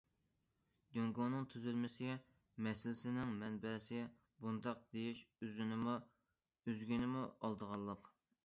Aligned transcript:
جۇڭگونىڭ 0.95 1.43
تۈزۈلمىسى 1.53 2.15
مەسىلىنىڭ 2.67 3.35
مەنبەسى؟ 3.43 4.01
بۇنداق 4.47 4.83
دېيىش 4.95 5.23
ئۆزىنىمۇ، 5.45 5.97
ئۆزگىنىمۇ 6.01 7.25
ئالدىغانلىق! 7.29 8.15